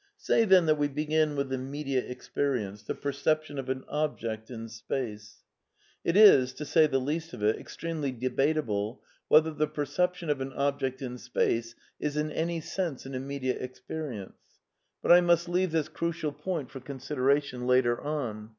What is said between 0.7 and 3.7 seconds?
we begin with immediate experience, the perception of